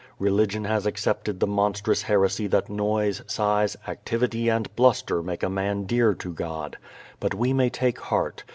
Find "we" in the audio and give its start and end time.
7.35-7.53